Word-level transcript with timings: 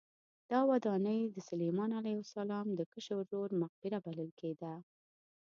دا 0.51 0.59
ودانۍ 0.69 1.19
د 1.35 1.37
سلیمان 1.49 1.91
علیه 1.99 2.17
السلام 2.25 2.67
د 2.73 2.81
کشر 2.91 3.13
ورور 3.19 3.49
مقبره 3.61 3.97
بلل 4.05 4.29
کېده. 4.39 4.73